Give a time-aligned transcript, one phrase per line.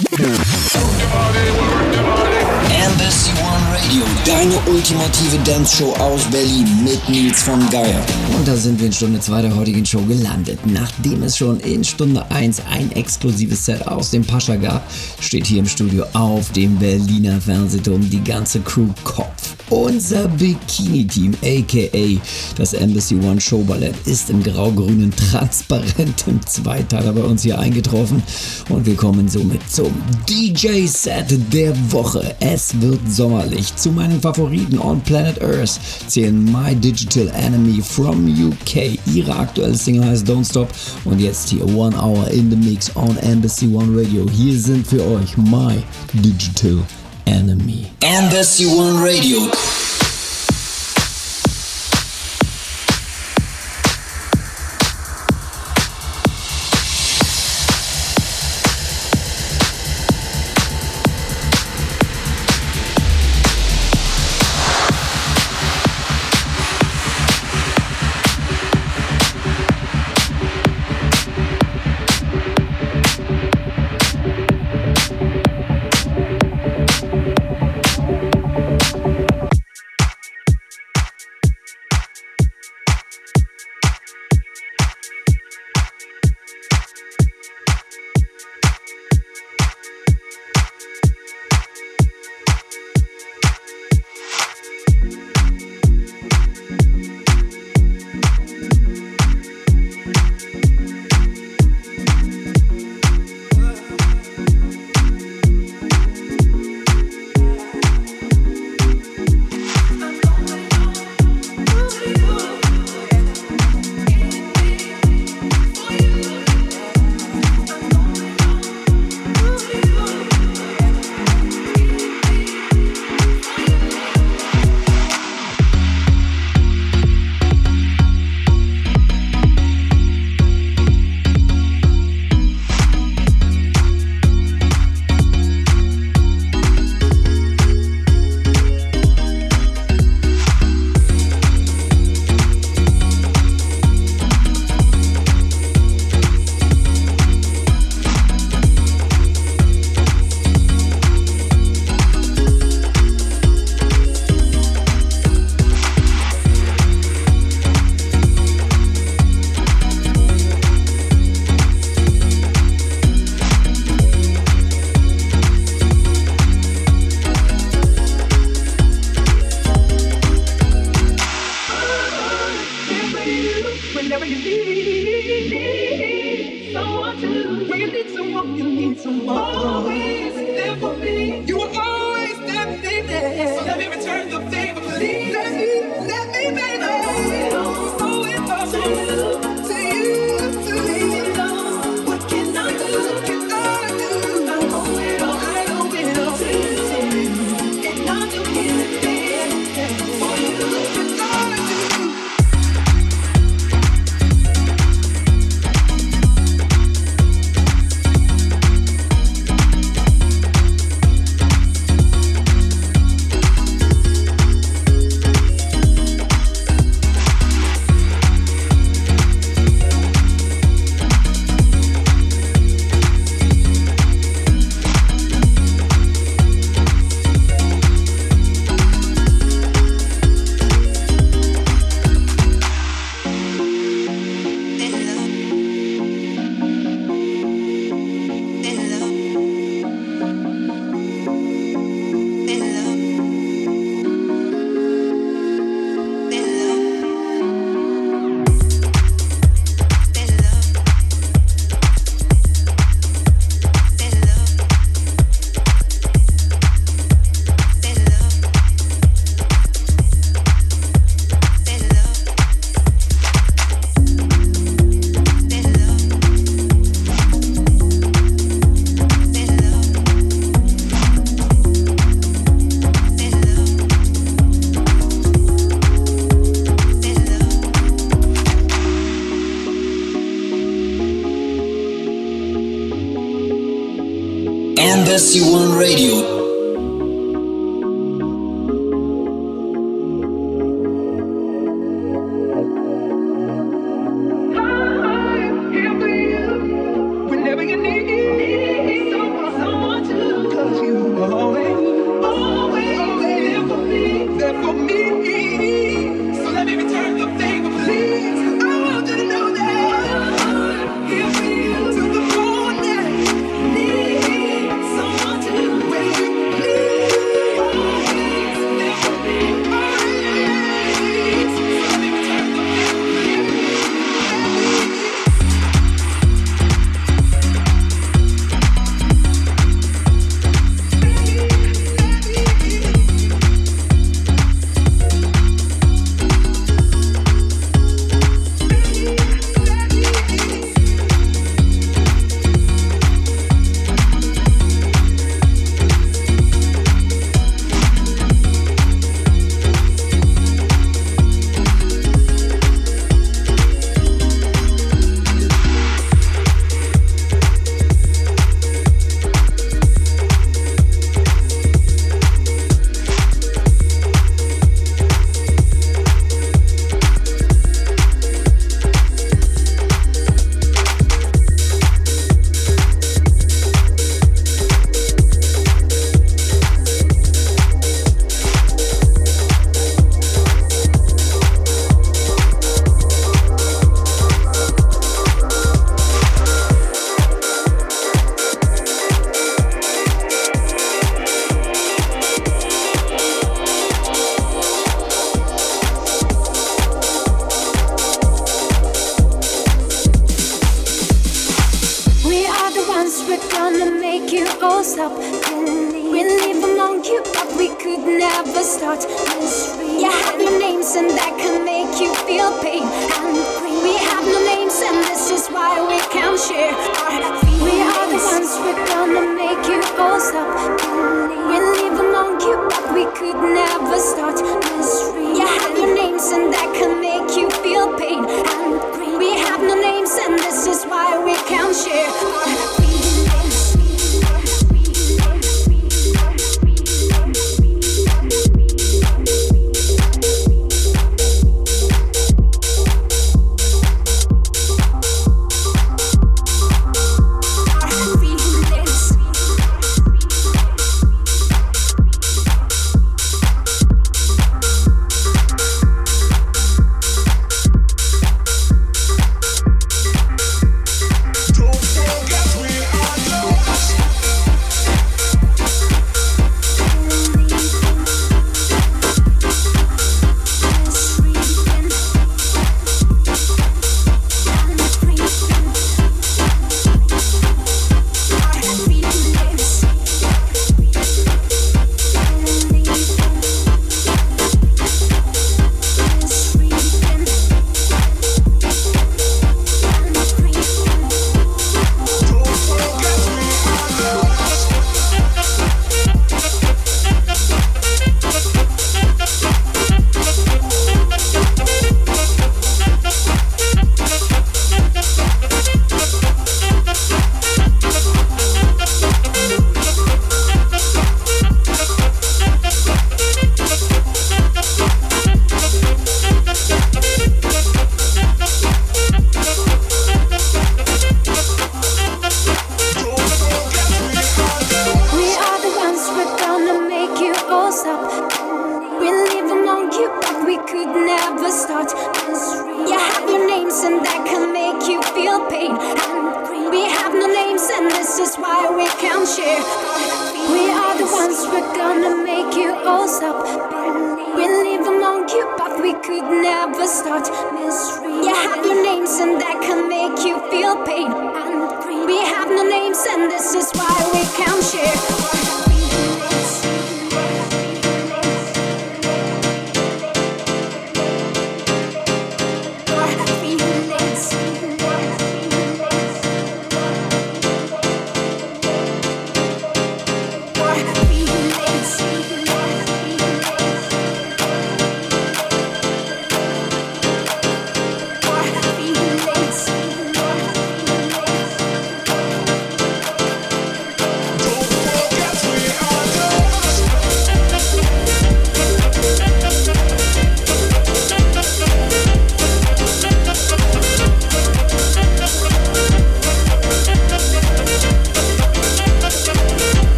[0.00, 0.57] Deine
[4.66, 8.04] ultimative Dance-Show aus Berlin mit Nils von Geier.
[8.36, 10.58] Und da sind wir in Stunde 2 der heutigen Show gelandet.
[10.66, 14.82] Nachdem es schon in Stunde 1 ein exklusives Set aus dem Pascha gab,
[15.20, 19.54] steht hier im Studio auf dem Berliner Fernsehturm die ganze Crew Kopf.
[19.70, 22.20] Unser Bikini-Team, aka
[22.56, 28.22] das Embassy One Show Ballett, ist im grau-grünen transparenten Zweiteiler bei uns hier eingetroffen
[28.70, 29.92] und wir kommen somit zum
[30.26, 32.34] DJ-Set der Woche.
[32.40, 33.76] Es wird sommerlich.
[33.76, 34.47] Zu meinen Favoriten
[34.80, 38.98] on Planet Earth zählen My Digital Enemy from UK.
[39.14, 40.68] Ihre aktuelle Single heißt Don't Stop
[41.04, 44.26] und jetzt hier One Hour in the Mix on Embassy One Radio.
[44.30, 45.82] Hier sind für euch My
[46.14, 46.78] Digital
[47.26, 47.86] enemy.
[48.00, 49.50] Embassy One Radio.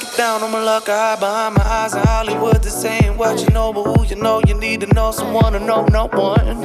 [0.00, 1.54] On my when I get down on my luck, I bomb.
[1.54, 4.80] My eyes in Hollywood, the same what you know, but who you know, you need
[4.80, 6.56] to know someone to know no one.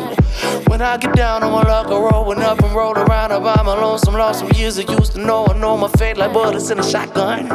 [0.67, 3.29] When I get down on my luck, I rollin' up and roll around.
[3.43, 5.47] Buy my lonesome, lost some years I used to know.
[5.47, 7.47] I know my fate like bullets in a shotgun.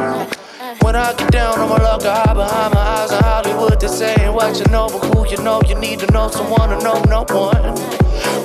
[0.81, 3.79] When I get down on my luck, I hide behind my eyes in Hollywood.
[3.79, 6.79] They're saying what you know, but who you know, you need to know someone to
[6.83, 7.75] know no one.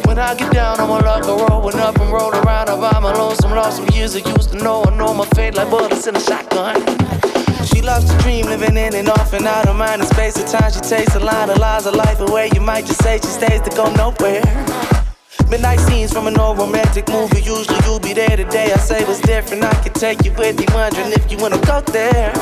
[0.06, 2.66] When I get down on my luck, I rollin' up and roll around.
[2.66, 4.84] Buy my lonesome, lost some years I used to know.
[4.84, 7.15] I know my fate like bullets in a shotgun.
[7.76, 10.38] She loves to dream, living in and off and out of mind and space.
[10.38, 12.48] At times she takes a line of lies of life away.
[12.54, 14.40] You might just say she stays to go nowhere.
[15.50, 17.42] Midnight scenes from an old romantic movie.
[17.42, 18.72] Usually you'll be there today.
[18.72, 19.62] I say what's different.
[19.62, 22.32] I can take you with me, wondering if you wanna go there.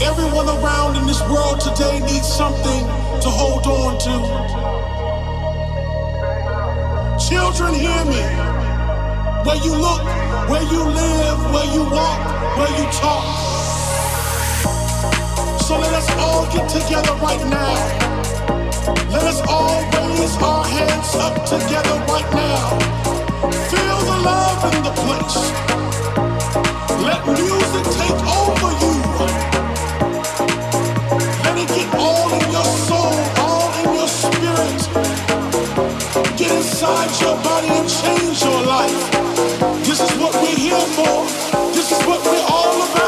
[0.00, 2.86] Everyone around in this world today needs something
[3.20, 4.14] to hold on to.
[7.18, 8.22] Children, hear me.
[9.42, 10.04] Where you look,
[10.48, 12.20] where you live, where you walk,
[12.58, 13.26] where you talk.
[15.66, 17.74] So let us all get together right now.
[19.10, 22.78] Let us all raise our hands up together right now.
[23.66, 25.38] Feel the love in the place.
[27.02, 29.57] Let music take over you.
[36.80, 39.10] Inside your body and change your life.
[39.82, 41.24] This is what we're here for.
[41.74, 43.07] This is what we're all about.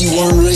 [0.00, 0.47] Embassy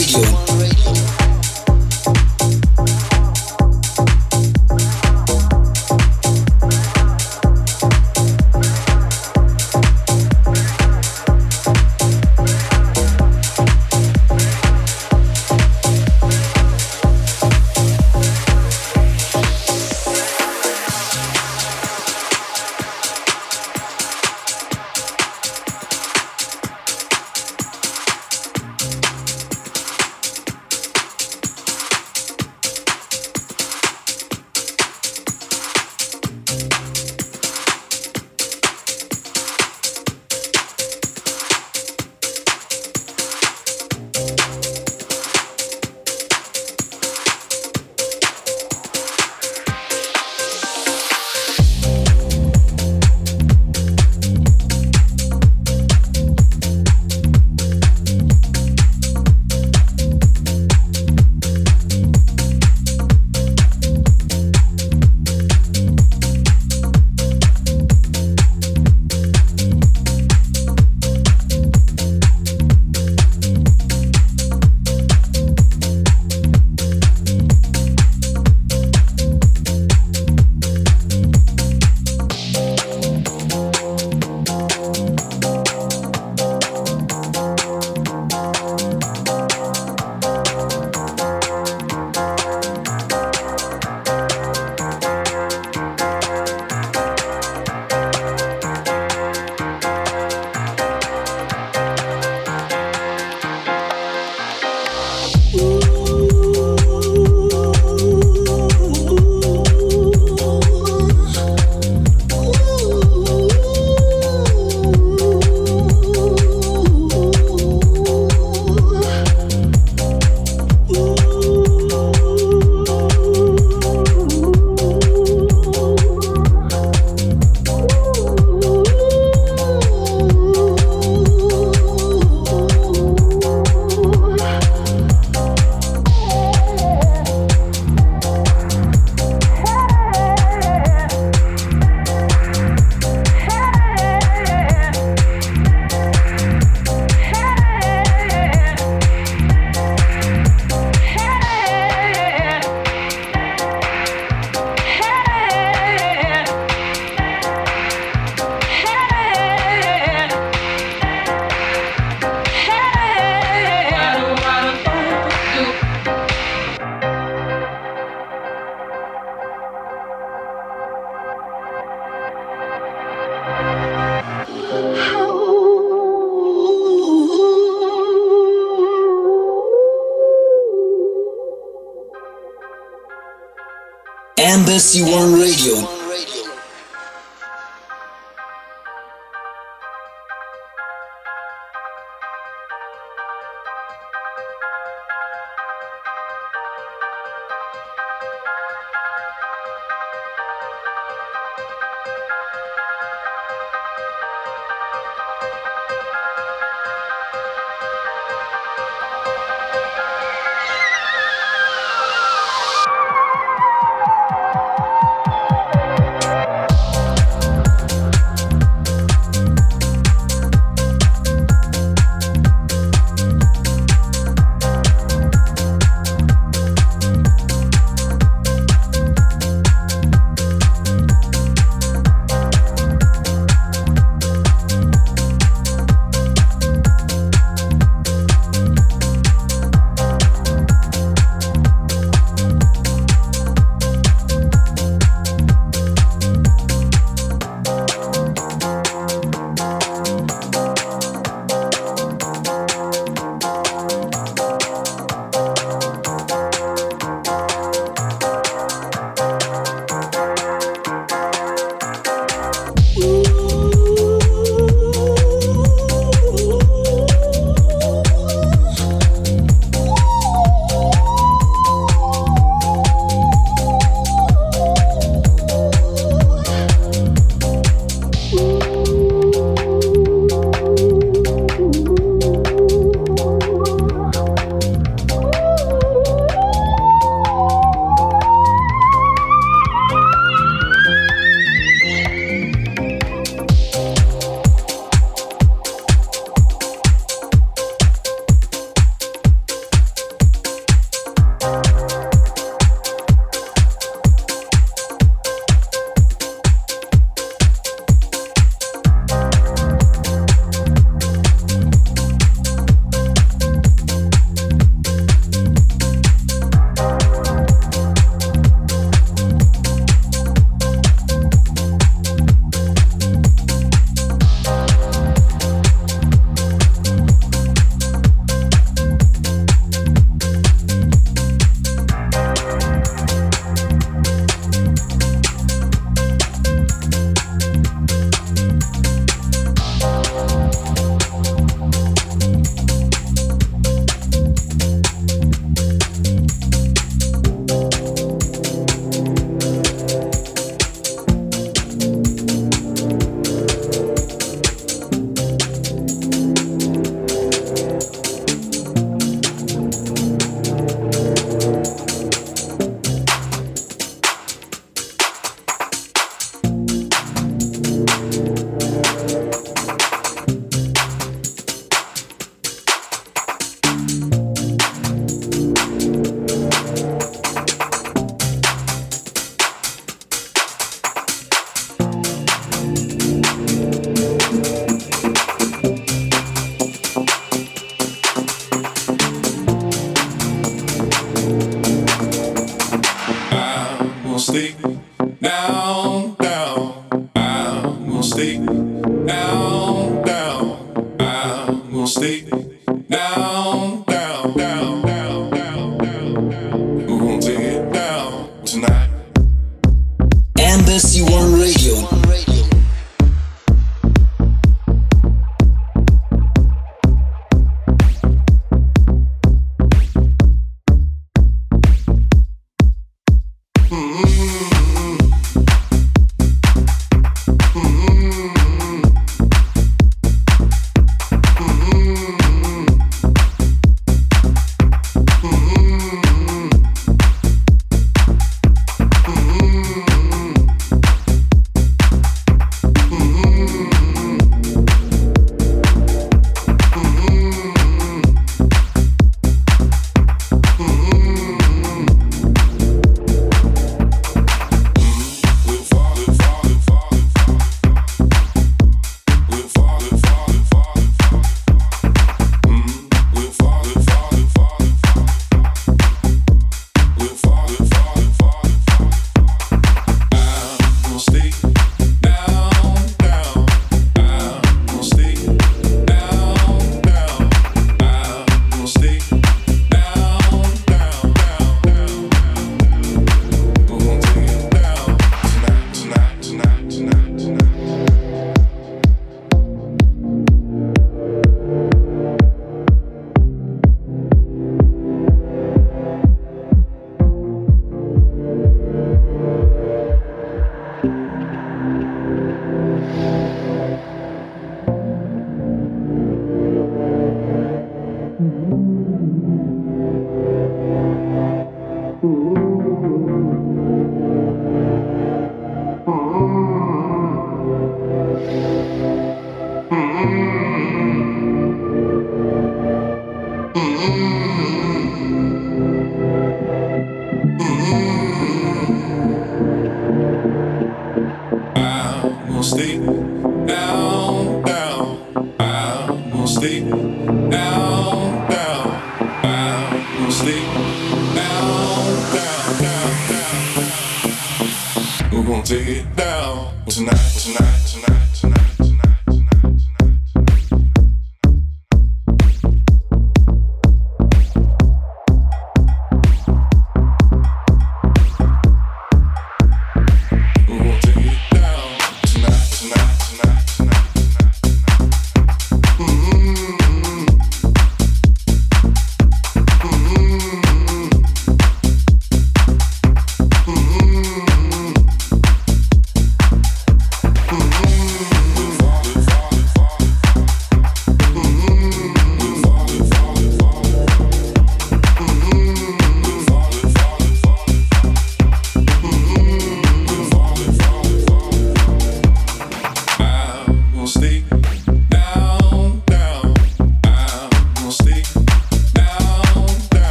[185.01, 185.22] One Radio.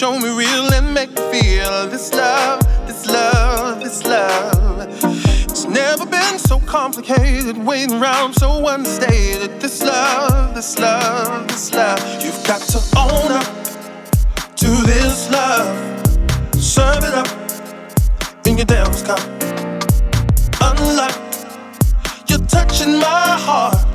[0.00, 4.88] Show me real and make me feel this love, this love, this love.
[5.44, 9.60] It's never been so complicated, waiting around so understated.
[9.60, 11.98] This love, this love, this love.
[12.24, 15.68] You've got to own up to this love.
[16.54, 19.20] Serve it up in your devil's cup.
[20.62, 21.18] Unlock,
[22.26, 23.89] you're touching my heart.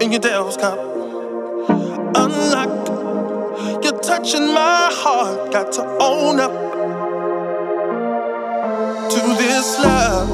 [0.00, 0.78] In your devil's cup.
[2.16, 2.88] Unlocked,
[3.84, 5.52] you're touching my heart.
[5.52, 6.52] Got to own up
[9.10, 10.28] to this love,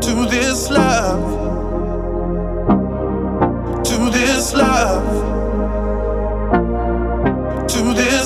[0.00, 1.24] to this love,
[3.84, 5.37] to this love, to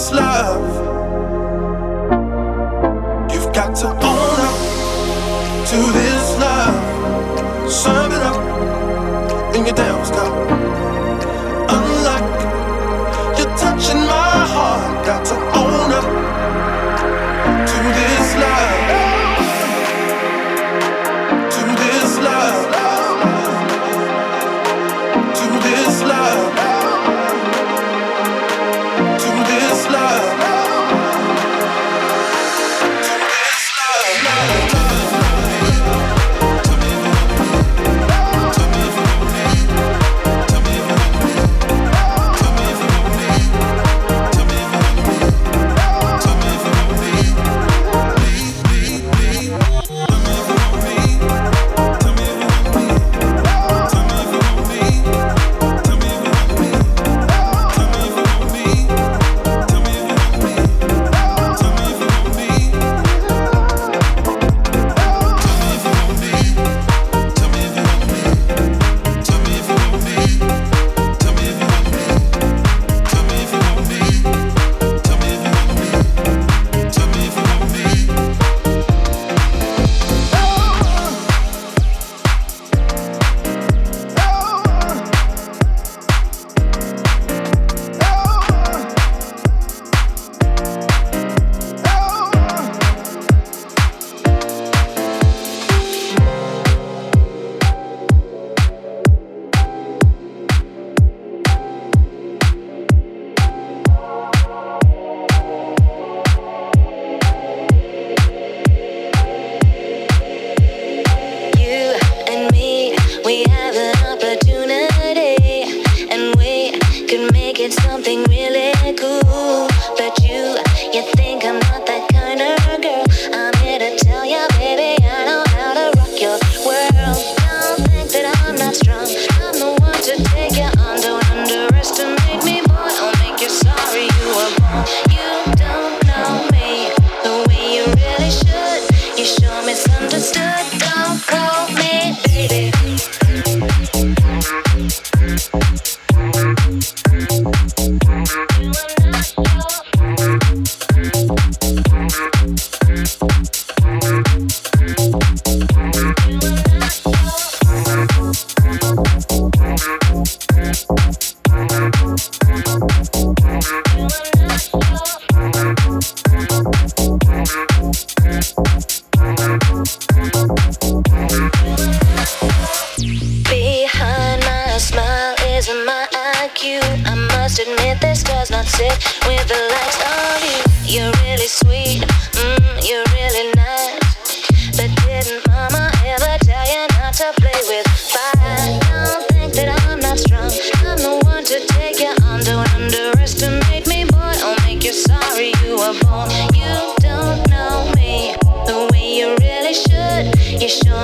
[0.03, 0.67] this love.
[3.33, 4.59] You've got to own up
[5.71, 7.71] to this love.
[7.71, 10.33] Serve it up in your damn cup.
[11.77, 12.31] Unlike
[13.39, 15.42] you're touching my heart, got to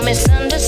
[0.09, 0.67] misunderstood.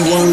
[0.00, 0.31] One Radio.